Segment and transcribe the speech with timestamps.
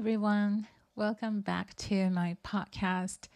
[0.00, 0.66] everyone.
[0.96, 3.28] Welcome back to my podcast.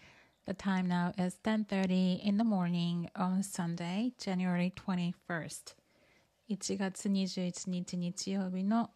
[0.46, 5.74] The time now is 10:30 in the morning on Sunday, January 21st.
[6.48, 8.88] 1月21日日曜日の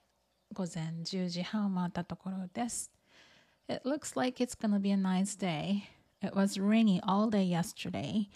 [0.54, 2.90] 午前10時半を回ったところです。
[3.68, 5.82] It looks like it's gonna be a nice day.
[6.22, 8.30] It was rainy all day yesterday,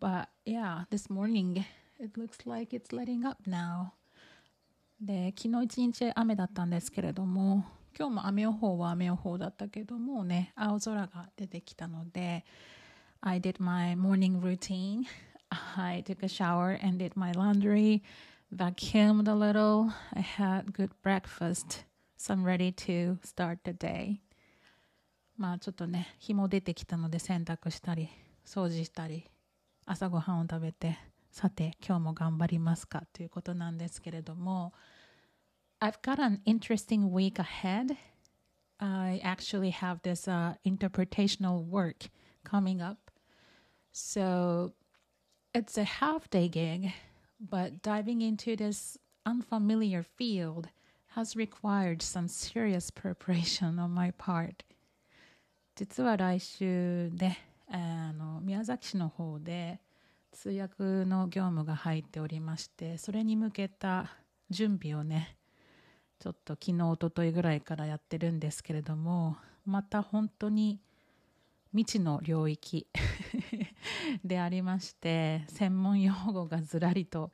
[0.00, 1.62] but yeah, this morning
[2.00, 3.90] it looks like it's letting up now.
[4.98, 7.66] で、昨日一日雨だったんですけれども、
[7.97, 12.45] 今日も雨予報は雨予報だったけどもね、青空が出てきたので、
[13.19, 15.03] I did my morning routine.
[15.75, 18.01] I took a shower and did my laundry,
[18.55, 19.91] vacuumed a little.
[20.13, 21.83] I had good breakfast,
[22.17, 24.21] so I'm ready to start the day.
[25.37, 28.09] まあちょっとね、日も出てきたので洗濯したり、
[28.45, 29.29] 掃除したり、
[29.85, 30.97] 朝ごはんを食べて、
[31.29, 34.71] さて今日も頑張りますかということなんですけれども、
[35.80, 37.96] I've got an interesting week ahead.
[38.80, 42.08] I actually have this uh, interpretational work
[42.44, 43.10] coming up.
[43.92, 44.72] So
[45.54, 46.92] it's a half day gig,
[47.40, 50.68] but diving into this unfamiliar field
[51.14, 54.64] has required some serious preparation on my part.
[55.74, 59.78] 実は来週ね、あの宮崎市の方で
[60.32, 64.10] 通訳の業務が入っておりまして、それに向けた
[64.48, 65.36] 準備をね、
[66.21, 70.79] ちょっと昨日おとといぐらいからやってるんですけれどもまた本当に
[71.71, 72.85] 未知の領域
[74.23, 77.31] でありまして専門用語がずらりと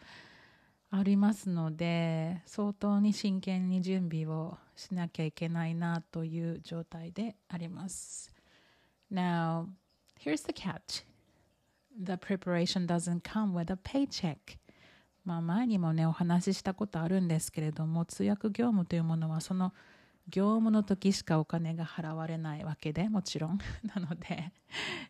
[0.89, 8.33] ありますので相当に真剣に準備をしなきゃいけないなという状態であります。
[9.11, 9.67] Now,
[10.17, 11.03] here's the catch.
[11.99, 14.57] The preparation doesn't come with a paycheck.
[15.27, 19.73] まあ、前にもねお話ししたことあるんですけれども通訳業務というものはその
[20.29, 23.59] 業務の時しかお金が払われないわけでもちろん。
[23.93, 24.53] なので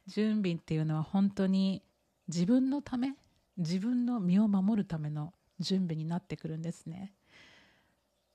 [0.08, 1.84] 準備っていうのは本当に
[2.28, 3.14] 自分のため
[3.58, 7.14] 自分の身を守るための準備になってくるんですね。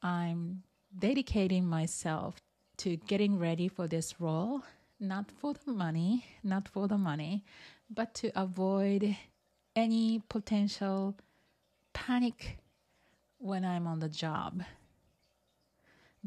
[0.03, 0.59] I'm
[0.97, 2.35] dedicating myself
[2.77, 4.63] to getting ready for this role
[5.01, 7.43] not for the money not for the money
[7.93, 9.17] but to avoid
[9.75, 11.15] any potential
[11.93, 12.59] panic
[13.39, 14.63] when I'm on the job.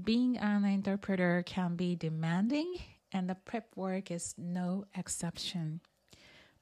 [0.02, 2.76] Being an interpreter can be demanding,
[3.12, 5.80] and the prep work is no exception.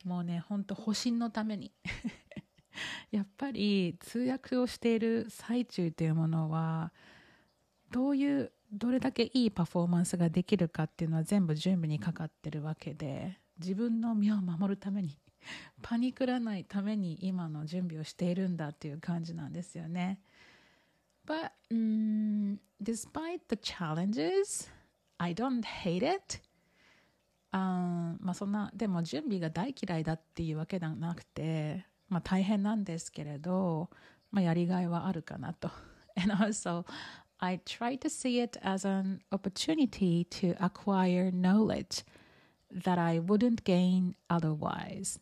[0.06, 1.72] もうね、ほんと保身のために
[3.12, 6.92] やっぱり通訳をしている最中というものは、
[7.90, 15.18] どういう、どれだけいいパフォーマンスができるかっていうのは全部準備にかかってるわけで、自分の身を守るために
[15.82, 20.20] パニクらないために今の準備をしているんだっていう感じなんですよね。
[21.26, 24.70] But、um, despite the challenges,
[25.18, 26.42] I don't hate it.
[27.52, 33.90] あまあそんなでも準備が大嫌いだっていうわけではなくて、まあ、大変なんですけれど、
[34.32, 35.70] まあ、やりがいはあるかなと。
[36.16, 36.86] And also,
[37.40, 42.04] I try to see it as an opportunity to acquire knowledge
[42.72, 45.20] that I wouldn't gain otherwise.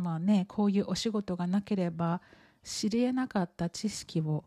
[0.00, 2.20] まあね、こういうお仕事がなければ
[2.64, 4.44] 知り得なかった知識を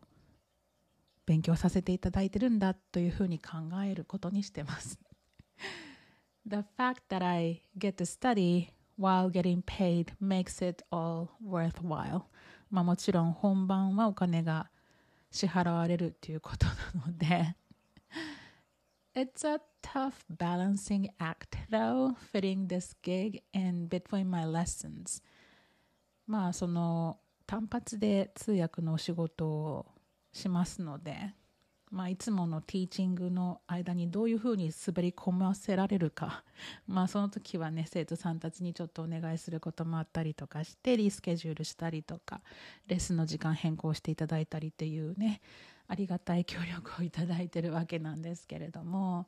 [1.25, 4.99] 勉強させていただいてるんだというふうに考えることにしてます。
[6.45, 8.67] The fact that I get to study
[8.99, 12.23] while getting paid makes it all worthwhile.
[12.69, 14.69] まあもちろん本番はお金が
[15.31, 16.73] 支払われるということな
[17.07, 17.55] ので
[19.15, 25.21] It's a tough balancing act though, fitting this gig in between my lessons.
[26.27, 29.85] まあその単発で通訳のお仕事を
[30.31, 31.33] しますので、
[31.91, 36.43] まあ、いつものティーチングの間にどういうふうに滑り込ませられるか、
[36.87, 42.41] まあ、その時はね生徒さんたちにちょっとお願いすることもあったりとかしてリスケジュールしたりとか
[42.87, 45.41] レッスンの時間変更していただいたりっていうね
[45.87, 49.27] ありがたい協力をいただいてるわけなんですけれども。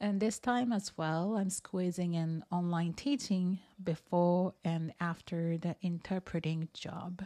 [0.00, 6.68] And this time as well, I'm squeezing in online teaching before and after the interpreting
[6.74, 7.24] job.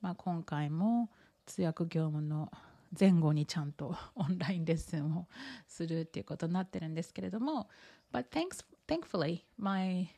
[0.00, 1.10] まあ今回も
[1.46, 2.50] 通訳業務の
[2.98, 5.26] 前後にちゃんとオンラインレッスンを
[5.66, 7.68] するっていうことになってるんですけれども、
[8.12, 10.08] But thanks, thankfully, my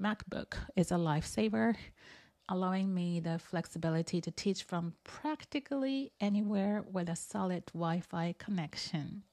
[0.00, 1.74] MacBook is a lifesaver,
[2.48, 9.24] allowing me the flexibility to teach from practically anywhere with a solid Wi-Fi connection.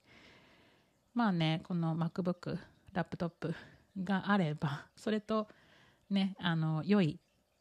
[1.14, 2.58] まあねこの MacBook
[2.92, 3.54] ラップトップ
[4.02, 5.48] があればそれと
[6.10, 7.18] ねあの良い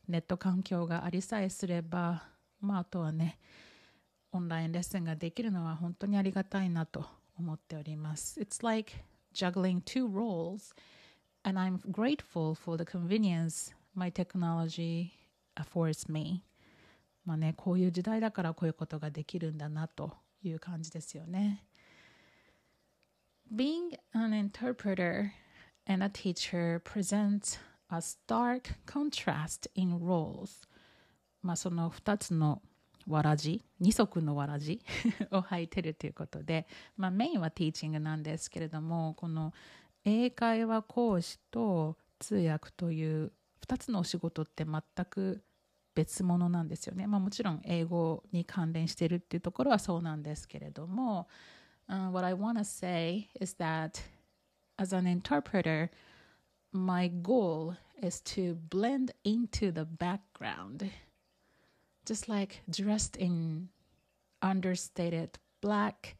[0.07, 2.23] ネット環境がありさえすれば
[2.59, 3.37] まああとはね
[4.31, 7.05] オンラインレッスンができるのは本当にありがたいなと
[7.37, 8.39] 思っております。
[8.39, 8.93] It's like
[9.33, 10.73] juggling two roles,
[11.43, 15.11] and I'm grateful for the convenience my technology
[15.55, 16.43] affords me.
[17.25, 20.11] まあね、こういう時代だからこういうことができるんだなと
[20.43, 21.63] いう感じですよね。
[23.55, 25.31] Being an interpreter
[25.85, 27.59] and a teacher presents
[27.91, 30.67] a stark contrast in roles.
[31.43, 32.63] まあその2つの
[33.07, 34.81] わらじ二足のわらじ
[35.29, 36.65] を履いてるということで、
[36.97, 39.53] まあ、メインはティーチングなんですけれどもこの
[40.03, 43.31] 英会話講師と通訳という
[43.67, 45.43] 2つのお仕事って全く
[45.93, 47.05] 別物なんですよね。
[47.05, 51.27] まあ、もちろん英語に関連してるっていうところはそうなんですけれども、
[51.89, 54.01] uh, What I want to say is that
[54.79, 55.91] as an interpreter,
[56.71, 60.91] my goal is to blend into the background.
[62.05, 63.69] just like dressed in
[64.41, 66.15] understated black,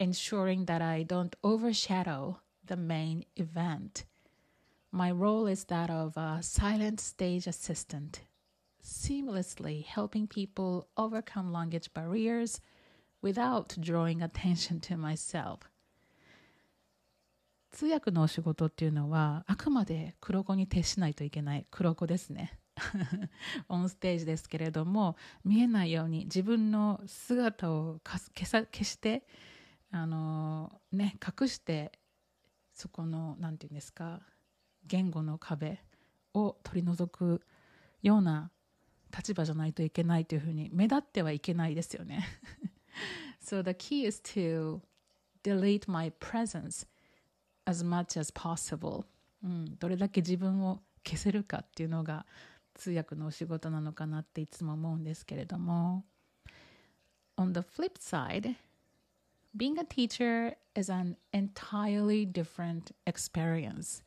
[0.00, 4.04] ensuring that I don't overshadow the main event.
[4.90, 8.22] My role is that of a silent stage assistant,
[8.84, 12.60] seamlessly helping people overcome language barriers
[13.22, 15.58] without drawing attention to myself.
[17.70, 22.58] 通訳のお仕事っていうのはあくまで黒子に徹しないといけない黒子ですね。
[23.68, 29.26] オンステージですけれども見えないように自分の姿を消さ消して
[29.90, 31.98] あの、ね、隠して
[32.72, 34.20] そこの何て言うんですか
[34.86, 35.82] 言語の壁
[36.34, 37.42] を取り除く
[38.02, 38.50] ような
[39.16, 42.26] 立場じゃないといけないというふうに目立ってはいけないですよね。
[43.40, 44.80] So the key is to
[45.42, 46.86] delete my presence
[47.66, 49.04] as much as possible、
[49.44, 52.26] うん、どれだけ自分を消せるかっていうのが
[52.74, 56.04] 通訳のお仕事なのかなっていつも思うんですけれども
[57.36, 58.56] On the flip side
[59.56, 64.02] being a teacher is an entirely different experience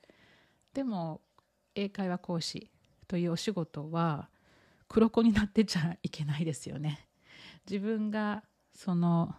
[0.73, 1.21] でも
[1.75, 2.71] 英会話講師
[3.07, 4.29] というお仕事は
[4.87, 7.07] 黒子になってちゃいけないですよね
[7.69, 8.43] 自分が
[8.75, 9.33] その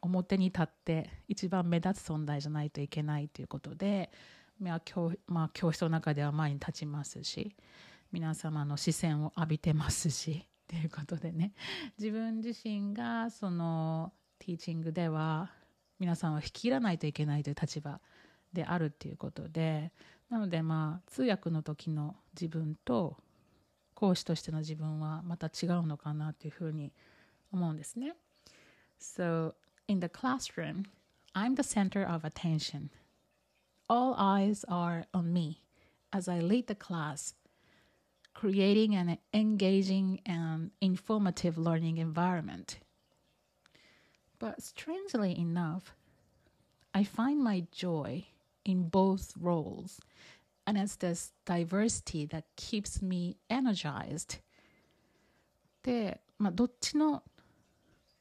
[0.00, 4.10] 表に立って一番目立つ存在じゃないといけないということで、
[4.60, 7.56] まあ教まあ、教室の中では前に立ちますし
[8.12, 11.52] 皆様の視線を浴びてますしということでね
[11.98, 15.50] 自分自身がそのティーチングでは
[15.98, 18.00] 皆さんを引き入らないといけないという立場
[18.52, 19.92] であるっていうことで
[20.30, 23.16] なのでまあ通訳の時の自分と
[23.94, 26.92] 講師としての自分はまた違うのかなというふうに
[27.52, 28.14] 思うんですね。
[28.97, 29.55] So
[29.87, 30.85] in the classroom,
[31.35, 32.89] I'm the center of attention.
[33.89, 35.61] All eyes are on me
[36.11, 37.33] as I lead the class
[38.33, 42.79] creating an engaging and informative learning environment.
[44.39, 45.95] But strangely enough,
[46.93, 48.25] I find my joy
[48.65, 49.99] in both roles,
[50.65, 54.39] and it's this diversity that keeps me energized.
[55.83, 57.23] で、まあ、どっちの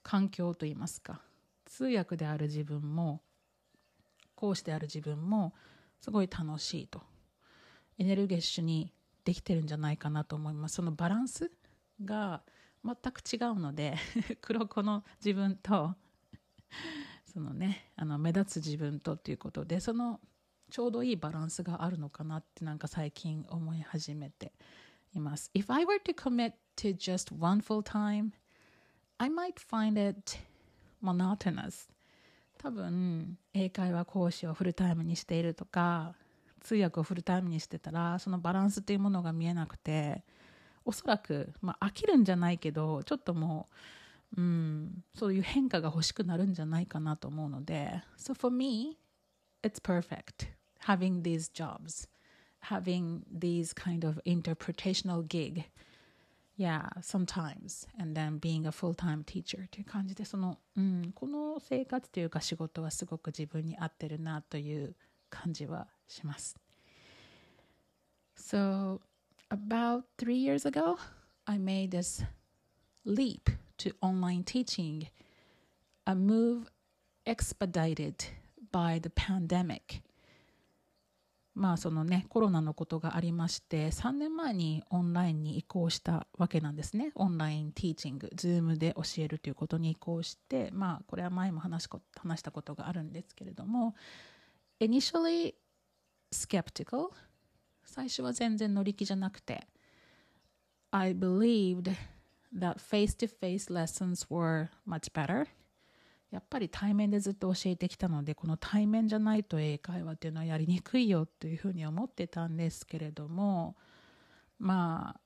[0.07, 1.19] 環境といいますか。
[1.65, 3.21] 通訳である自分も
[4.35, 5.53] 講師である自分も
[5.99, 7.01] すごい楽しいと。
[7.97, 8.93] エネルギッシュに
[9.25, 10.75] できてるんじゃないかなと思います。
[10.75, 11.51] そのバランス
[12.05, 12.41] が
[12.85, 13.97] 全く違うので
[14.39, 15.93] 黒子の自分と
[17.25, 20.21] そのねあの目立つ自分とっていうことでその
[20.69, 24.53] ちょうどいいバランスがあるのかなってなんか最近思い始めて
[25.13, 25.51] います。
[25.53, 28.31] If I were to commit to just one full time
[29.19, 30.37] I might find it
[31.03, 31.89] monotonous.
[32.57, 36.15] 多分英会話講師をフルタイムにしているとか
[36.61, 40.23] 通訳をフルタイムにしてたらそのバランスっていうものが見えなくて
[40.83, 43.67] おそらく、まあ、飽きるんじゃないけどちょっとも
[44.35, 48.01] う、うん、そういう変化が欲しくなるんじゃないかなと思うので。
[48.17, 48.97] So for me
[49.61, 50.47] it's perfect
[50.85, 52.07] having these jobs
[52.61, 55.65] having these kind of interpretational gig.
[56.56, 64.94] yeah sometimes and then being a full-time teacher という感じでその、うん、この生活というか仕事はすごく自分に合ってるなという
[65.30, 66.56] 感じはします。
[68.36, 69.00] So,
[69.50, 70.98] about three years ago,
[71.46, 72.24] I made this
[73.04, 75.08] leap to online teaching,
[76.06, 76.70] a move
[77.26, 78.14] expedited
[78.70, 80.02] by the pandemic.
[81.57, 87.11] まあそのねコロナのことがありまして3年前にオンラインに移行したわけなんですね。
[87.15, 93.95] オンラインティーチング Zoom で教えるということに移行してまあこれは前も話し話したことがあるんですけれども
[94.79, 95.55] initially
[96.31, 97.09] skeptical
[97.85, 99.67] 最初は全然乗り気じゃなくて
[100.91, 101.91] I believed
[102.55, 105.47] that face-to-face lessons were much better
[106.31, 113.75] やっぱり対面でずっと教えてきたのでこの対面じゃないと英会話っていうのはやりにくいよというふうに思ってたんですけれども
[114.59, 115.19] まあ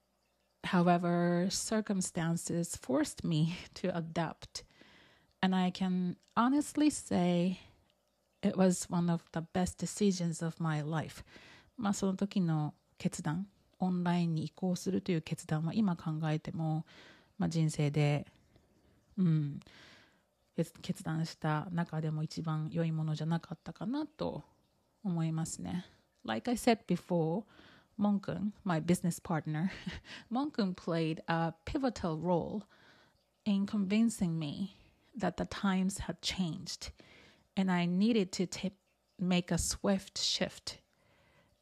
[0.64, 4.64] however circumstances forced me to adapt.
[5.42, 7.60] And I can honestly say
[8.44, 11.24] it was one of the best decisions of my life.
[11.78, 13.48] まあその時の決断
[13.80, 16.86] オンラインに移行するという決断は今考えても、
[17.40, 18.28] まあ、人生で
[19.18, 19.60] うん。
[20.56, 24.44] 決断した中でも一番良いものじゃなかったかなと
[25.04, 25.86] 思いますね。
[26.26, 27.44] Like I said before,
[28.00, 29.72] Monkun, my business partner,
[30.32, 32.64] Monkun played a pivotal role
[33.46, 34.76] in convincing me
[35.18, 36.92] that the times had changed
[37.56, 38.74] and I needed to t-
[39.20, 40.80] make a swift shift.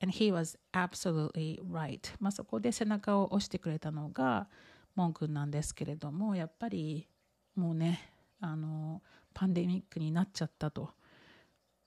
[0.02, 2.00] And he was absolutely right.
[2.20, 4.48] まあそこで背中を押してくれたのが
[4.96, 7.08] モン君なんですけれども、やっぱり
[7.56, 8.00] もうね、
[8.40, 9.02] あの
[9.34, 10.92] パンデミックになっちゃったと。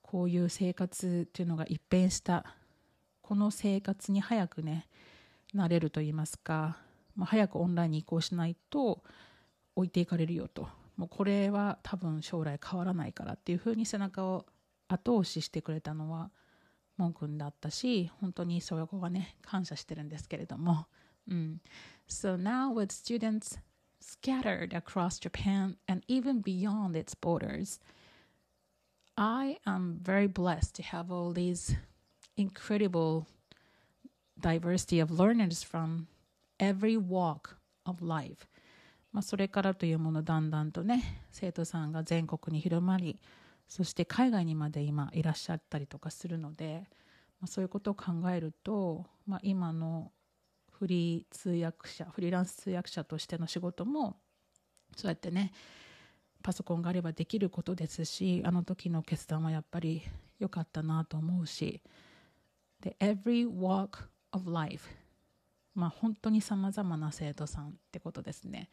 [0.03, 2.45] こういう生活っていうのが一変した。
[3.23, 4.87] この生活に早くね
[5.55, 6.77] なれると言いますか、
[7.17, 9.03] まあ、早くオンラインに移行しないと
[9.75, 10.69] 置いていかれるよと。
[10.97, 14.47] もうこれは多分将来変わらないからっていうふうに背中を
[14.89, 16.31] 後押ししてくれたのは
[16.99, 20.87] モン君だったし本当にそれはね感謝してるんですけれども、
[21.29, 21.61] うん、
[22.09, 23.59] So now with students
[24.02, 27.80] scattered across Japan and even beyond its borders.
[29.18, 31.76] I am very blessed to have all these
[32.36, 33.26] incredible
[34.40, 36.08] diversity of learners from
[36.60, 38.48] every walk of life.
[39.12, 43.20] まあ、それからというものだんだんとね生徒さんが全国に広まり
[43.68, 46.84] そして海外にまで今いらっしゃったりとかするので、
[47.40, 50.12] まあ、そういうことを考えると、まあ、今の
[50.83, 54.17] フリー通訳者フリーランス通訳者としての仕事も
[54.97, 55.53] そうやってね
[56.43, 60.03] パソコンがあればできることですしあの時の決断はやっぱり
[60.41, 61.81] 良かったなと思うし
[62.81, 64.89] で Every walk of life
[65.77, 68.69] まあ本当にさまざまな生徒さんってことですね。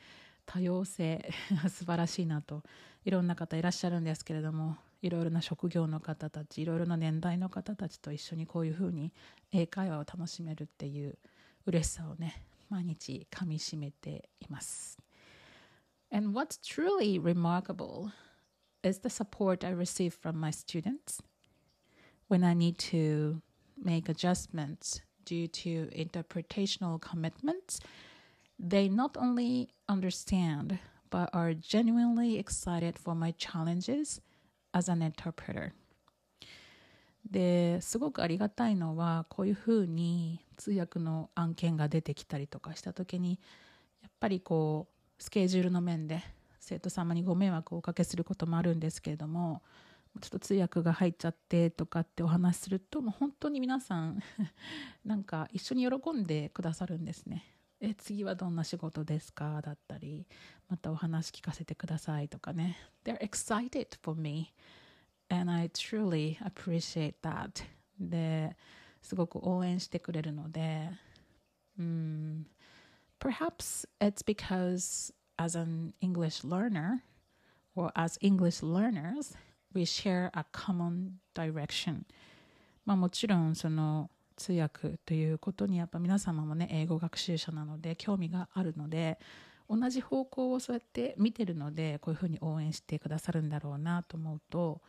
[0.48, 1.32] 多様性
[1.70, 2.64] 素晴らしいなと
[3.06, 9.14] いろんな方いらっしゃるんですけれどもいろいろな職業の方たちいろいろな年代の方たちと一緒にこういうふうに
[9.52, 11.20] 英会話を楽しめるっていう
[11.67, 14.99] 嬉しさをね毎日かみしめています
[16.11, 18.13] And what's truly remarkable
[18.85, 21.21] is the support I receive from my students
[22.29, 23.43] when I need to
[23.83, 27.81] make adjustments due to interpretational commitments.
[28.59, 30.79] They not only understand
[31.11, 34.21] but are genuinely excited for my challenges
[34.73, 35.73] as an interpreter.
[37.26, 43.40] ですごくありがたいのはこういうふうに通訳の案件が出てきたりとかした時に
[44.02, 44.88] やっぱりこ
[45.20, 46.24] うスケジュールの面で
[46.60, 49.62] 生徒様にご迷惑をおかけすることもあるんですけれども
[50.22, 54.22] ちょっと通訳が入っちゃってとかってお話しするともう本当に皆さん
[55.06, 57.46] なんか一緒に喜んでくださるんですね。
[57.82, 59.62] え次はどんな仕事ですか？
[59.62, 60.28] だったり
[60.68, 62.78] またお話聞かせてくださいとかね。
[63.06, 64.54] They're excited for me.
[65.30, 67.64] And I truly appreciate that
[68.00, 68.56] で
[69.02, 70.90] すごく応援してくれるので、
[71.78, 72.46] うん、
[73.20, 77.02] perhaps it's because as an English learner
[77.76, 79.38] or as English learners
[79.74, 82.04] we share a common direction
[82.86, 89.20] まあもちろんその通訳ということにやっぱ皆様もね英語学習者なので興味があるので
[89.70, 94.82] 同じ方向をそうやって見てるのでこういうふうに応援してくださるんだろうなと思うと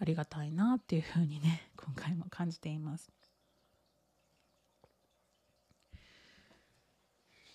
[0.00, 3.10] ありがたいなっていうふうにね今回も感じています。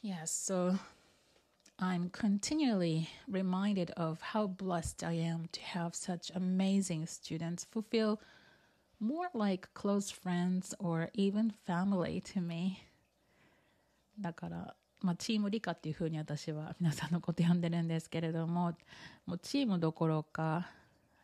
[0.04, 0.78] Yes, so
[1.80, 8.20] I'm continually reminded of how blessed I am to have such amazing students who feel
[9.00, 12.78] more like close friends or even family to me.
[14.20, 18.74] だから、まあ、チーム理科っていうふうに私は皆さんのこと呼んでるんですけれども、
[19.26, 20.70] もうチームどころか、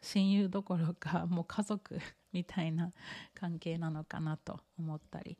[0.01, 1.99] 親友どころか もう家族
[2.33, 2.91] みたいな
[3.33, 5.37] 関係なのかなと思ったり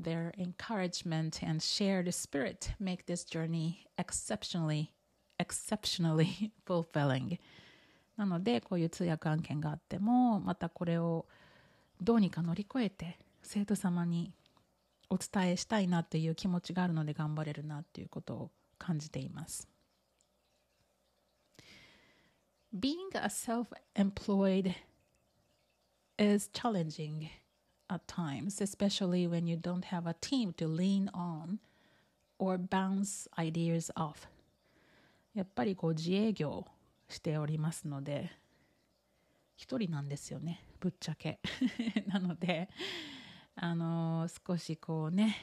[0.00, 4.88] Their encouragement and shared spirit make this journey exceptionally
[5.38, 7.38] exceptionally fulfilling
[8.16, 11.26] なのでこういう通訳案件があってもまたこれを
[12.00, 14.34] どうにか乗り越えて生徒様に
[15.10, 19.71] お伝えしたいなという気持ちがあるので頑張れるなということを感じています。
[22.78, 24.74] Being a self employed
[26.18, 27.30] is challenging
[27.90, 31.58] at times, especially when you don't have a team to lean on
[32.38, 34.28] or bounce ideas off.
[35.34, 36.66] やっぱりこう自営業
[37.08, 38.30] しておりますので
[39.56, 41.40] 一人なんですよねぶっちゃけ
[42.06, 42.68] なので
[43.56, 45.36] あの少しこうね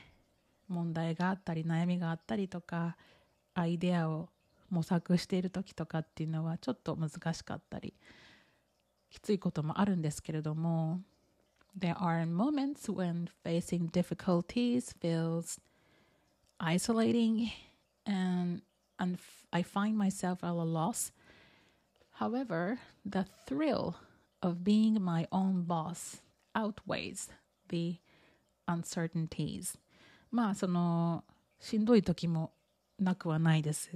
[0.67, 2.97] 問題があったり悩みがあったりとか
[3.55, 4.29] アイデアを
[4.69, 7.93] 模索している時とかっていうのはちょっと難しかったり
[9.09, 11.01] きついこともあるんですけれども
[11.77, 15.59] There are moments when facing difficulties feels
[16.59, 17.51] isolating
[18.05, 18.61] and,
[18.97, 19.19] and
[19.51, 21.11] I find myself at a loss.
[22.19, 23.95] However, the thrill
[24.41, 26.21] of being my own boss
[26.55, 27.29] outweighs
[27.69, 27.99] the
[28.67, 29.77] uncertainties.
[30.31, 31.23] まあその
[31.59, 32.51] しんどい時も
[32.99, 33.89] なくはないです。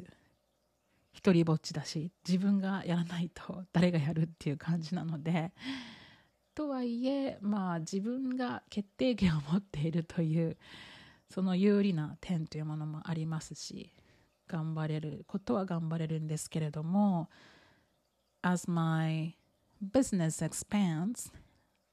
[1.14, 5.52] 一人ぼっちだし自分がやらないと誰がやるっていう感じなので。
[6.56, 10.58] とはいえまあ自分が決定権を持っているという
[11.30, 13.92] その有利な点というものもありますし
[14.48, 17.30] 頑張れることは頑張れるんですけれども
[18.44, 19.36] As my
[19.82, 21.32] business expands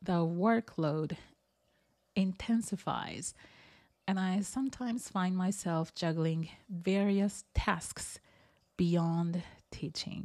[0.03, 1.17] the workload
[2.15, 3.35] intensifies
[4.07, 8.21] and I sometimes find myself juggling various tasks
[8.81, 10.25] beyond teaching.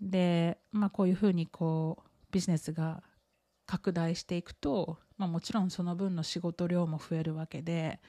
[0.00, 3.02] で、まあ、こういうふうにこうビジネスが
[3.66, 8.00] 拡大していくと、まあ、もちろんその分の仕事量も増えるわけで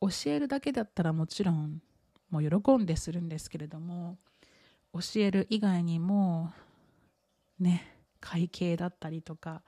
[0.00, 1.80] 教えるだけだったらもちろん
[2.30, 4.18] もう喜んでするんですけれども
[4.92, 6.52] 教える以外にも
[7.58, 9.62] ね会計だったりとか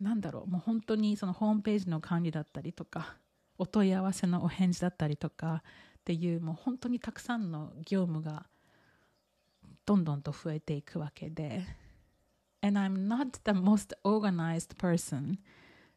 [0.00, 3.16] なんだろうもう本当にそのホームページの管理だったりとか
[3.58, 5.62] お問い合わせのお返事だったりとか
[6.02, 8.46] っていうもう本当にたくさんの業務が
[9.86, 11.64] どんどんと増えていくわけで
[12.60, 15.38] And I'm not the most organized person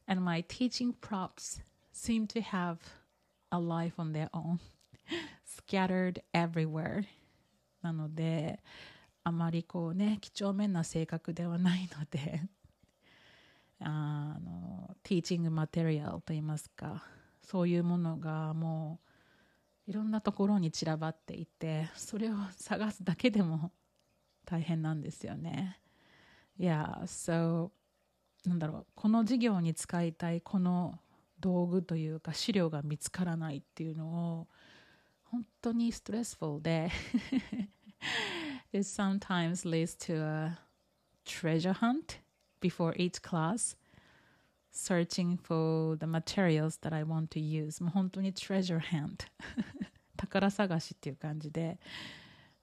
[0.08, 2.78] and my teaching props seem to have
[3.52, 4.60] a life on their own
[5.44, 7.06] scattered everywhere
[7.82, 8.60] なので
[9.24, 12.42] あまりこうね几帳面な性格ではないので
[13.80, 17.04] あのティーチングマテリアルといいますか
[17.42, 19.05] そういうものがもう
[19.88, 23.72] いろんなところに散らばっていてそれを探すだけでも
[24.46, 25.80] 大変なんですよね。
[26.58, 27.72] いや、so
[28.46, 31.00] なんだろうこの授業に使いたいこの
[31.40, 34.48] 道具というか資料が見つからないっていうのを
[35.24, 36.92] 本当にストレスフルで
[38.72, 40.60] It sometimes leads to a
[41.26, 42.20] treasure hunt
[42.62, 43.76] before each class
[44.76, 47.82] searching for the materials that I want to use.
[47.84, 49.28] もう本当に treasure hunt.
[50.18, 51.80] 宝探しっていう感じで。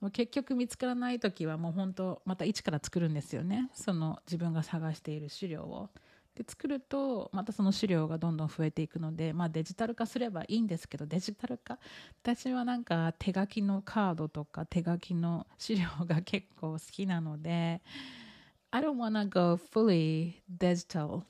[0.00, 3.70] もう結局見つからない時はもう本当また一から作るんですよね。
[3.72, 5.90] その自分が探している資料を。
[6.34, 11.78] で作るとまたその資料がどんどん増えていくので、まあ、デジタル化すればいいんですけどデジタル化？
[12.22, 17.82] 私はなんか手書きのカードとか手書きの資料が結構好きなので
[18.70, 21.22] I don't wanna go fully digital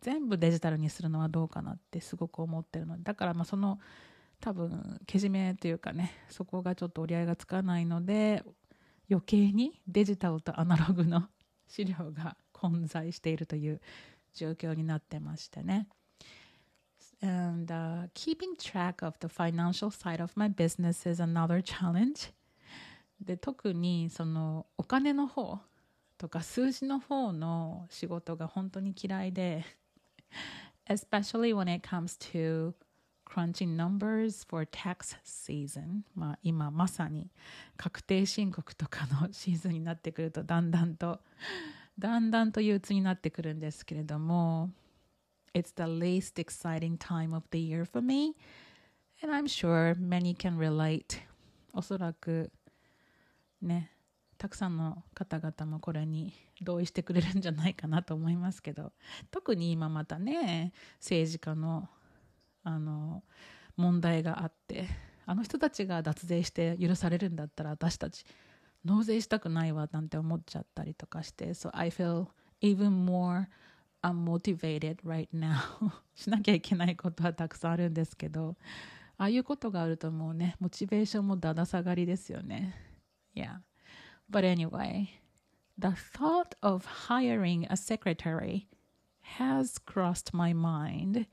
[0.00, 3.78] 全部デジタルにするのはどうかなってすごく思ってるのでだからまあその
[4.40, 8.44] 多分けじめというかねそこがちょっと折り合いがつかないので
[9.10, 11.28] 余計にデジタルとアナログの
[11.66, 13.80] 資料が混在しているという
[14.34, 15.88] 状況になってましてね。
[17.20, 22.32] And、uh, keeping track of the financial side of my business is another challenge.
[23.20, 25.58] で特にそのお金の方
[26.16, 29.64] とか数字の方の仕事が本当に嫌いで
[30.87, 32.73] especially when it comes to
[33.25, 37.31] crunching numbers for tax season まあ今まさに
[37.77, 41.19] 確定申告とかのシーズンになってくるとだんだんと
[41.97, 44.69] だんだんと憂鬱になってくるんですけれども
[45.53, 48.35] It's the least exciting time of the year for me
[49.21, 51.21] and I'm sure many can relate
[51.73, 52.51] おそらく
[53.61, 53.91] ね
[54.38, 58.92] たくさんの方々もこれに同意してくれるんじゃないかなと思いますけど。
[59.30, 61.88] 特に今またね政治家の
[62.62, 63.24] あの
[63.76, 64.88] 問題があって
[65.26, 68.24] あの人たちが脱税して許されるんだったら私たち
[68.84, 71.50] 納税したくないわなんて思っちゃったりとかして。
[71.50, 72.28] So I feel
[72.60, 73.46] even more
[74.02, 75.58] unmotivated right now
[76.14, 78.56] しなきゃいけないことはたくさんあるんですけど。
[79.20, 82.72] ああいうことがあるともうねモチベーションもだだ下がりですよね。
[83.34, 83.67] Yeah.
[84.29, 85.19] But anyway
[85.77, 88.67] the thought of hiring a secretary
[89.39, 91.27] has crossed my mind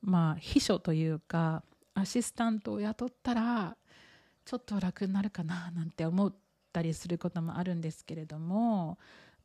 [0.00, 1.62] まあ秘書というか
[1.94, 3.76] アシスタントを雇ったら
[4.44, 6.34] ちょっと楽になるかななんて思っ
[6.72, 8.98] たりすることもあるんですけれども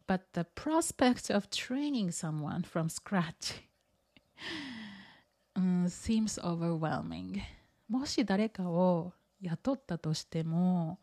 [0.07, 7.41] But the prospect of training someone from scratch、um, seems overwhelming
[7.89, 10.99] もし誰かを雇ったとしても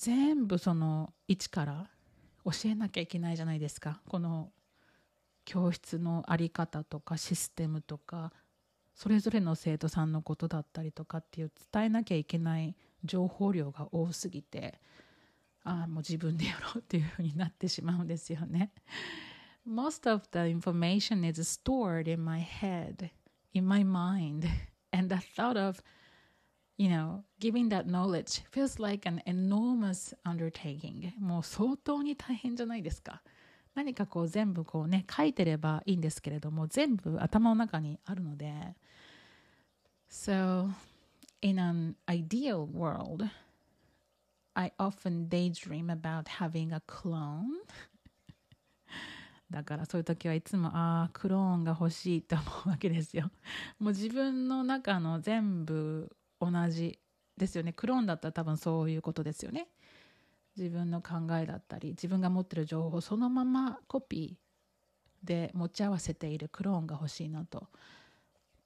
[0.00, 1.90] 全部その一から
[2.46, 4.50] 教えなきゃいけないじゃないですかこの
[5.44, 8.32] 教室の在り方とかシステムとか
[8.94, 14.80] それぞれの生徒さんのことだったりとかっていう伝えなきゃいけない情報量が多すぎて
[15.64, 18.72] ああもう自分でやろうっていうふうになってしまうんですよね。
[19.68, 23.10] Most of the information is stored in my head,
[23.52, 24.48] in my mind,
[24.92, 25.82] and the thought of
[26.80, 31.12] you know, giving that knowledge feels like an enormous undertaking.
[31.18, 33.20] もう相当に大変じゃないですか。
[33.74, 38.74] 何かこう全部こうね、書いてればいいんですけれども、全部頭の中にあるので。
[40.10, 40.70] So,
[41.42, 43.28] in an ideal world,
[44.54, 47.44] I often daydream about having a clone.
[49.50, 53.30] だからそういう時はいつもああクローンが欲しいと思うわけですよ。
[53.78, 56.98] もう自分の中の全部同じ
[57.36, 57.72] ですよね。
[57.72, 59.68] クローンだったら多分そういうことですよね。
[60.56, 67.68] 自分の考えだったり自分が持ってる情報そのままコピーで持ち合わせているクローンが欲しいなと。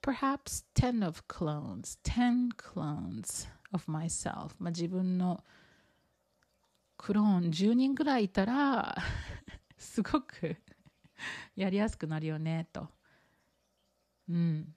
[0.03, 5.43] Perhaps 10 of clones 10 clones of myself、まあ、自分の
[6.99, 8.97] クローン10人ぐらいいたら
[9.79, 10.57] すごく
[11.57, 12.89] やりやすくなるよねと。
[14.29, 14.75] うん。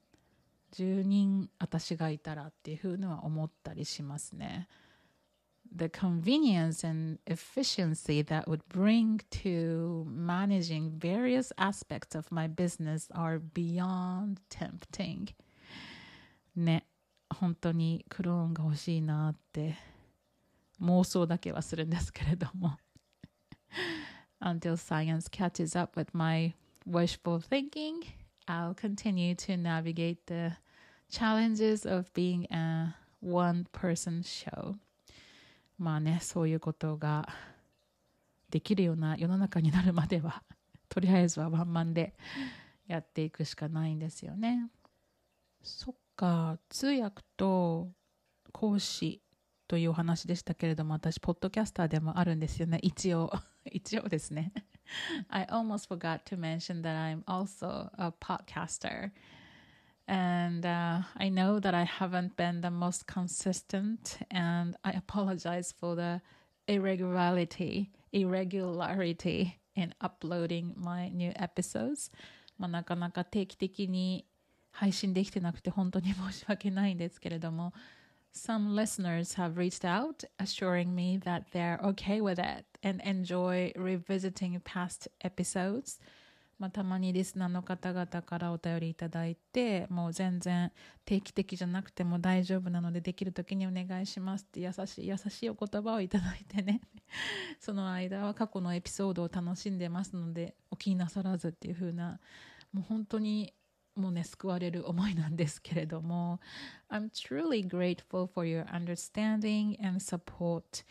[0.77, 4.69] 10人私がいたらっていうふうには思ったりしますね。
[5.75, 14.37] The convenience and efficiency that would bring to managing various aspects of my business are beyond
[14.51, 15.35] tempting.
[16.55, 16.85] ね、
[17.31, 19.77] 本当にクローンが欲しいなって
[20.81, 22.77] 妄想だけはするんですけれども。
[24.41, 26.55] Until science catches up with my
[26.87, 28.03] wishful thinking,
[28.47, 30.57] I'll continue to navigate the
[31.10, 34.76] challenges of being a one person show.
[35.78, 37.28] まあねそういうことが
[38.50, 40.44] できるような世の中になるまでは
[40.90, 42.16] とりあえずはワンマンで
[42.88, 44.70] やっていくしかないんですよね。
[45.62, 47.92] そっか通訳と
[48.54, 49.22] 講師
[49.68, 52.80] というお話でしたけれども私ポッドキャスターでもあるんですよね。
[52.82, 53.32] 一応
[53.70, 54.54] 一応ですね。
[55.28, 59.12] I almost forgot to mention that I'm also a podcaster.
[60.09, 65.95] And uh, I know that I haven't been the most consistent, and I apologize for
[65.95, 66.21] the
[66.67, 72.11] irregularity, irregularity in uploading my new episodes.
[72.59, 74.27] まあ、なかなか定期的に
[74.71, 77.73] 配信できてなくて本当に申し訳ないんですけれども、
[78.33, 85.09] some listeners have reached out assuring me that they're okay with it and enjoy revisiting past
[85.23, 85.99] episodes.
[86.60, 90.72] まあ、たまにリスナーの方々からお便りいただいてもう全然
[91.06, 96.82] 定期的じゃなくても大丈夫なのでできる時にお願いしますって優しい優しいお言葉をいただいてね。
[97.60, 102.20] その間は過去のエピソードを楽しんでますのでお気になさらずっていう風な
[102.74, 103.54] もう本当に
[103.96, 106.40] もうね救われる思いなんですけれども。
[106.90, 110.84] I'm truly grateful for your understanding and support.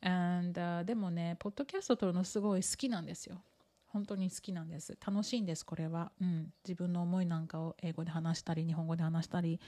[0.00, 3.42] And、uh, でもねポッドキャスト撮るのすごい好きなんですよ。
[3.92, 4.96] 本当に好きなんです。
[5.06, 6.12] 楽しいんです、これは。
[6.20, 6.52] うん。
[6.64, 9.58] 自分の思いなんかを英語で話したり、日本語で話したりっ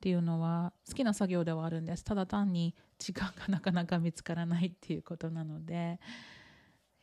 [0.00, 2.04] ていうのは好きな作業ではあるんです。
[2.04, 5.98] ただ単に時間がなかなか見つからないっていうことなので。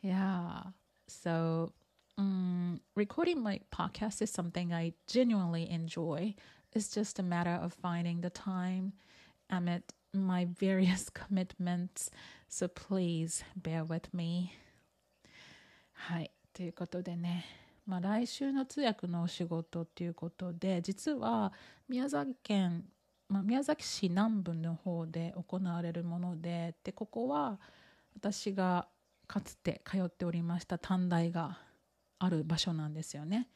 [0.02, 0.72] Yeah.
[1.06, 1.72] So,
[2.16, 6.34] um, recording my podcast is something I genuinely enjoy.
[6.72, 8.92] It's just a matter of finding the time
[9.50, 9.82] amid
[10.14, 12.10] my various commitments.
[12.48, 14.52] So please bear with me.
[15.92, 16.30] はい。
[16.60, 17.46] ということでね、
[17.86, 21.54] まあ、来週の通訳のお仕事っていうことで実は
[21.88, 22.84] 宮崎県、
[23.30, 27.58] まあ、宮崎市南部の方で行われるものででここは
[28.14, 28.86] 私が
[29.26, 31.56] かつて通っておりました短大が
[32.18, 33.48] ある場所なんですよね。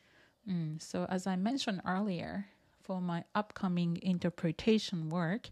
[0.48, 2.44] うん、so as I mentioned earlier,
[2.82, 5.50] for my upcoming interpretation work,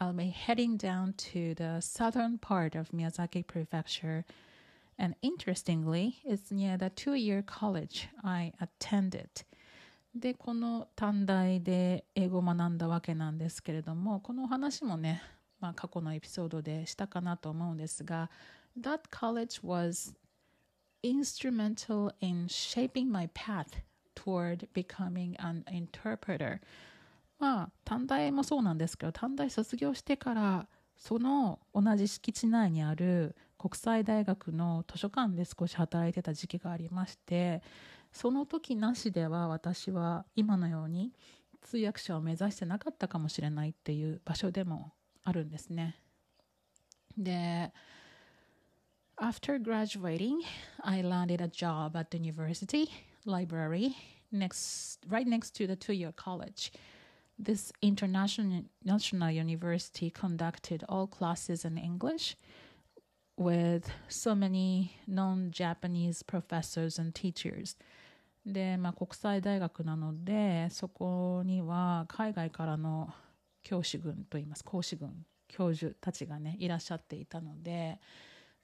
[0.00, 4.24] I'll be heading down to the southern part of Miyazaki Prefecture
[4.98, 9.28] And interestingly, it's near the two-year college I attended.
[10.14, 15.22] で、この短大で英語を学んだわけなんですけれども、この話もね、
[15.60, 18.30] まあ、過去のエピソードでしたかなと思うんですが、
[18.80, 20.14] That college was
[21.02, 23.82] instrumental in shaping my path
[24.14, 26.60] toward becoming an interpreter.
[27.38, 37.60] まあ、短大もそうなんですけど、短大卒業してから、その同じ敷地内にある国際大学の図書館で少し働いてた時期がありまして
[38.12, 41.12] その時なしでは私は今のように
[41.62, 44.92] 通訳者を目指してなかったかもしれないっていう場所でも
[45.24, 45.96] あるんですね。
[47.16, 47.72] で
[49.20, 50.38] After graduating,
[50.80, 52.88] I landed a job at the university
[53.26, 53.96] library
[54.32, 56.72] next right next to the two-year college.
[57.36, 62.36] This international national university conducted all classes in English
[63.38, 67.76] with so many non-Japanese professors and teachers.
[68.44, 73.12] で、まあ、国際大学なのでそこには海外からの
[73.62, 78.00] 教師軍といいます講師軍教授たちがねいらっしゃっていたので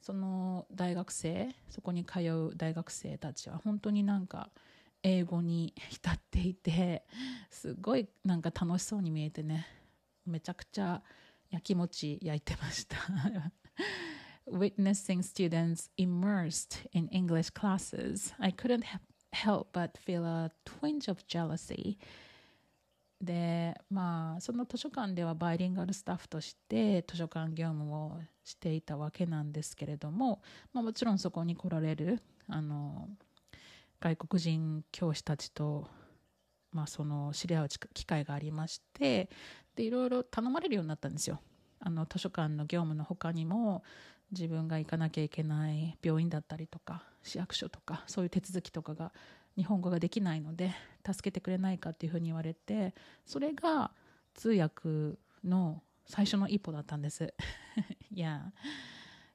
[0.00, 4.50] その大学生そこに通う大学生たちは本当になんか
[5.02, 7.04] 英語に浸っていて
[7.50, 9.66] すごいなんか楽しそうに見えてね
[10.26, 11.02] めちゃくちゃ
[11.50, 12.96] やきもち焼いてました
[14.46, 18.84] Witnessing students immersed in English classes, I couldn't
[19.32, 21.98] help but feel a twinge of jealousy.
[23.22, 33.08] でまあその図書館ではバイリンガルスタッフとして図書館業務をしていたわけなんですけれども、まあ、もちろんそこに来られるあの
[34.00, 35.88] 外国人教師たちと、
[36.72, 39.30] まあ、その知り合う機会がありまして
[39.74, 41.40] でいろいろ頼まれるようになったんですよ。
[41.80, 43.82] あの図書館の業務の他にも
[44.30, 49.12] 自分が行かなきゃいけない病院だったりとか市役所とかそういう手続きとかが
[49.56, 50.72] 日本語ができないので
[51.06, 53.92] 助けてくれないかっていうふうに言われてそれが
[54.34, 57.32] 通訳の最初の一歩だったんです。
[58.12, 58.50] yeah.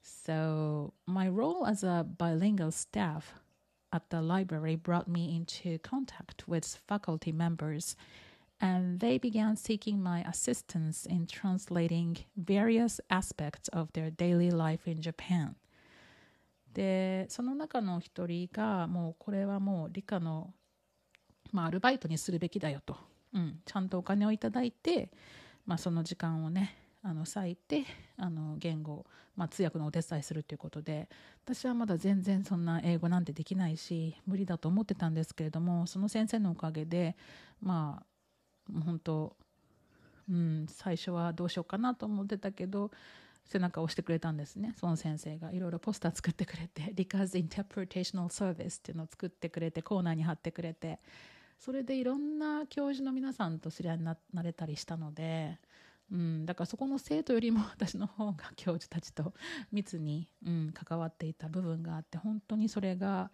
[0.03, 3.35] So my role as a bilingual staff
[3.91, 7.95] at the library brought me into contact with faculty members
[8.59, 15.01] and they began seeking my assistance in translating various aspects of their daily life in
[15.01, 15.55] Japan.
[16.73, 20.53] でその中の一人がもうこれはもう理科の、
[21.51, 22.95] まあ、アルバイトにするべきだよと、
[23.33, 25.09] うん、ちゃんとお金をいただいて、
[25.65, 27.85] まあ、その時間をねあの割いて
[28.17, 31.09] あの言語、まあ、通訳のお手伝いするということで
[31.45, 37.15] 私はまだ全然そんな英語なんてできないし無理だと思ってたんですけれどもその先生のおかげで
[37.61, 38.05] まあ
[38.83, 39.35] 本当、
[40.29, 42.91] うん、最初はどうしようかなと思ってたけど
[43.45, 44.75] 背中を押してくれたんですね。
[44.77, 45.51] その先生が。
[45.51, 50.99] いろいろポスター作ってくれて「理科 Interpretational Service」っていうのを作ってくれてコーナーに貼ってくれて。
[51.59, 55.59] それでいろんな教授の皆さんと知り合いになれたりしたので、
[56.09, 59.33] うん、だからそこの生徒よりも私の方が教授たちと
[59.71, 63.29] 密に、うん、関わっていた部分があって本当にそれが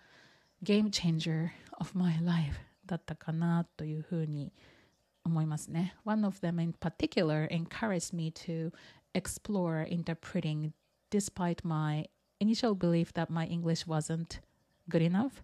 [0.63, 4.74] ゲームチェンジャー of my life だったかなというふうに思います
[5.25, 5.93] ね。
[6.03, 8.71] One of them in particular encouraged me to
[9.13, 10.73] explore interpreting
[11.09, 12.05] despite my
[12.39, 14.39] initial belief that my English wasn't
[14.89, 15.43] good enough.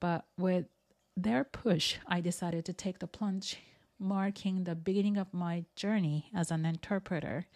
[0.00, 0.66] But with
[1.16, 3.58] their push, I decided to take the plunge,
[3.98, 7.46] marking the beginning of my journey as an interpreter.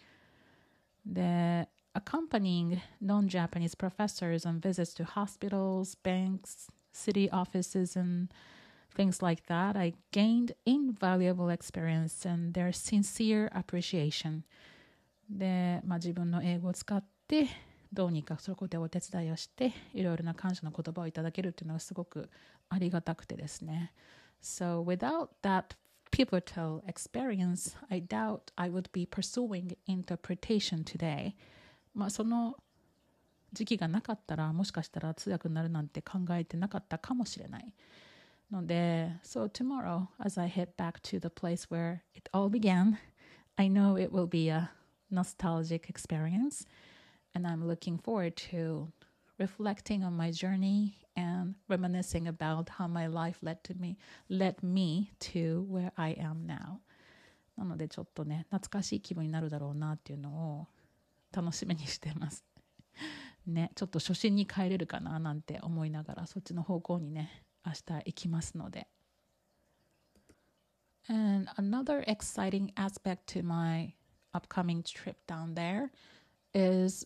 [1.05, 8.31] The accompanying non Japanese professors on visits to hospitals, banks, city offices, and
[8.95, 14.41] things like that, I gained invaluable experience and their sincere appreciation.
[15.29, 17.47] で、まあ、自分の英語を使って
[17.91, 22.29] どうにかそこでお手伝いをしていろいろな感謝の言葉をいただけるっていうのがすごく
[22.69, 23.93] ありがたくてですね。
[24.41, 25.75] So without that
[26.11, 31.33] pivotal experience, I doubt I would be pursuing interpretation today.
[31.93, 32.57] まあその
[33.53, 37.73] 時期がなかったらもしかしたら通訳になるなんて考えてなかったかもしれない。
[38.50, 42.98] ので、So tomorrow, as I head back to the place where it all began,
[43.56, 44.70] I know it will be a
[45.10, 46.66] nostalgic experience.
[47.34, 48.88] And I'm looking forward to
[49.38, 53.96] reflecting on my journey and reminiscing about how my life led to me
[54.28, 56.80] led me to where I am now.
[57.56, 60.66] なのでちょっとね懐かしい気分になるだろうなっていうのを
[61.32, 62.44] 楽しみにしてます。
[63.46, 68.88] ね、ちょっと初心に帰れるかななんて思いながらそっちの方向にね 明日行きますので。
[71.08, 73.94] And another exciting aspect to my
[74.32, 75.90] upcoming trip down there
[76.54, 77.04] is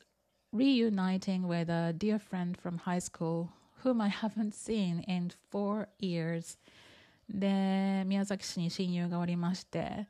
[0.53, 3.49] reuniting with a dear friend from high school
[3.83, 6.59] whom I haven't seen in four years.
[7.29, 10.07] で、宮崎市に親友がおりまして、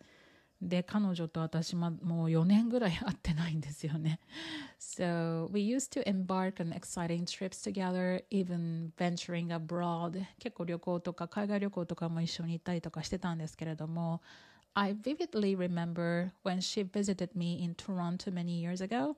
[0.61, 4.21] で、彼女と私ももう4年ぐらい会ってないんですよね。
[4.79, 10.25] So we used to embark on exciting trips together, even venturing abroad.
[10.39, 14.23] 結構旅行とか海外旅行とかも一緒に行ったりとかしてたんですけれども、
[14.75, 19.17] I vividly remember when she visited me in Toronto many years ago.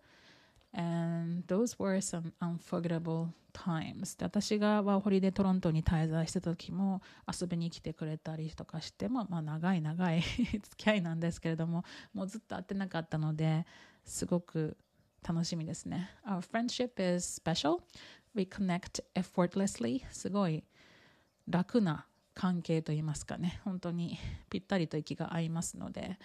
[0.74, 4.18] And those were some unforgettable times.
[4.18, 10.22] で私がワーホリでトロントに滞在してた時も遊びに来てくれたりとかしても、まあ、長い長い
[10.64, 13.66] 付き合いなんですけれどももうずっと会ってなかったので
[14.06, 14.78] すごく
[15.28, 16.10] 楽しみですね。
[16.26, 17.82] Our friendship is special.
[18.34, 20.04] We connect effortlessly.
[20.10, 20.64] すごい
[21.48, 23.60] 楽な関係といいますかね。
[23.64, 24.18] 本当に
[24.50, 26.18] ぴったりと息が合いますので。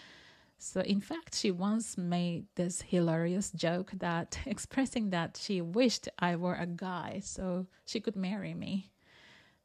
[0.58, 6.36] So, in fact, she once made this hilarious joke that expressing that she wished I
[6.36, 8.92] were a guy so she could marry me.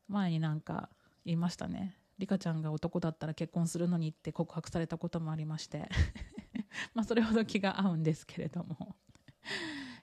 [0.09, 0.89] 前になんか
[1.25, 1.97] 言いましたね。
[2.19, 5.89] リカちゃんが男だったら結婚するのにって告白されたこともありまして
[6.95, 8.97] まあそれほど気が合うんですけれども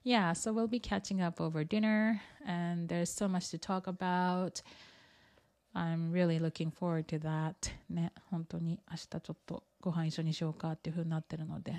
[0.06, 4.62] Yeah, so we'll be catching up over dinner and there's so much to talk about
[5.73, 11.75] I'm really looking forward to that ね本当に明日ちょっと ご飯一緒にしようかっていう風になってるので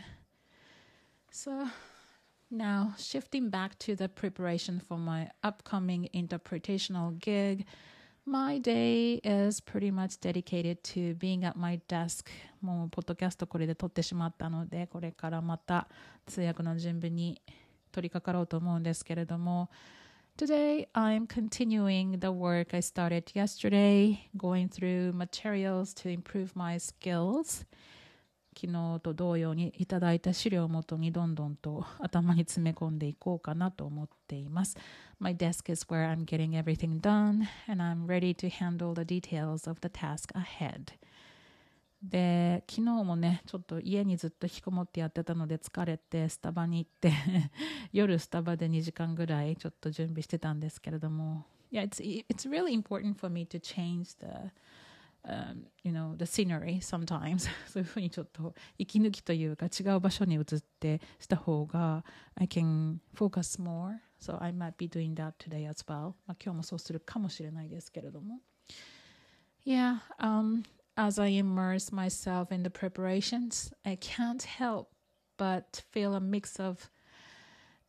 [1.32, 1.68] So
[2.52, 7.66] now shifting back to the preparation for my upcoming interpretational gig
[8.30, 12.30] My day is pretty much dedicated to being at my desk.
[12.62, 15.88] もう、ポッドキャストこれで撮ってしまったので、これからまた
[16.28, 17.42] 通訳の準備に
[17.92, 19.72] 取り掛かろうと思うんですけれども、
[20.39, 27.65] Today, I'm continuing the work I started yesterday, going through materials to improve my skills.
[28.57, 34.77] 昨日と同様にいただいた資料をもとにどんどんと頭に詰め込んでいこうかなと思っています。
[35.19, 39.81] My desk is where I'm getting everything done and I'm ready to handle the details of
[39.81, 40.95] the task ahead.
[42.02, 47.14] で、昨日もね、ちょっと家にずっと引きこもってやってたので疲れてスタバに行って
[47.92, 54.52] 夜スタバで2時間ぐらいちょっと準備してたんですけれども Yeah, it's, it's really important for me to change the
[55.26, 60.44] um, you know, the scenery sometimes そういうふうにちょっと息抜きというか違う場所に移っ
[60.80, 62.04] てした方が
[62.36, 68.40] I can focus more so I might be doing that today as well まあ今日もそうするかもしれないですけれども
[69.66, 70.64] Yeah, um,
[70.99, 74.91] as I immerse myself in the preparations I can't help
[75.37, 76.91] but feel a mix of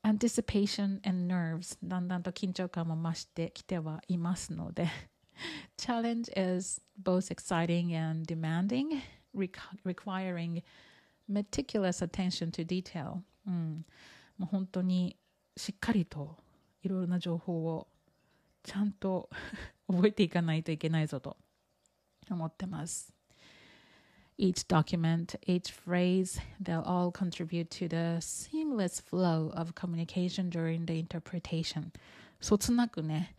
[0.03, 4.87] anticipation and nerves だんだんと緊張感も増してきてはいますので
[5.77, 9.01] challenge is both exciting and demanding,
[9.33, 10.63] requiring
[11.27, 13.85] meticulous attention to detail、うん、
[14.37, 15.17] もう本当に
[15.57, 16.37] しっかりと
[16.83, 17.87] いろいろな情報を
[18.63, 19.29] ちゃんと
[19.87, 21.37] 覚えていかないといけないぞと
[22.29, 23.13] 思ってます。
[24.37, 31.91] Each document, each phrase, they'll all contribute to the seamless flow of communication during the interpretation.
[32.41, 33.35] そつなくね、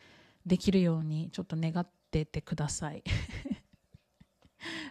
[0.46, 3.02] できるようにちょっと願っててください。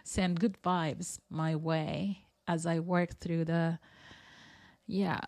[0.04, 3.80] Send good vibes my way as I work through the,
[4.86, 5.20] yeah,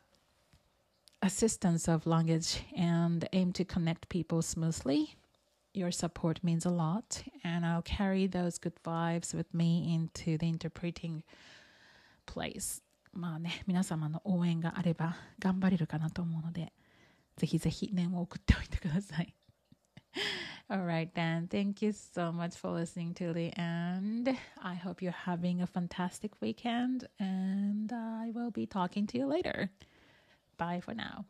[1.20, 5.16] assistance of language and aim to connect people smoothly.
[5.74, 10.48] Your support means a lot, and I'll carry those good vibes with me into the
[10.48, 11.22] interpreting
[12.27, 12.83] place.
[13.12, 16.72] まあね、皆様の応援があれば頑張れるかなと思うので、
[17.37, 19.35] ぜひぜひ念を送っておいてください。
[20.70, 21.48] All right, then.
[21.48, 24.37] Thank you so much for listening to the end.
[24.62, 29.70] I hope you're having a fantastic weekend, and I will be talking to you later.
[30.59, 31.24] Bye for now.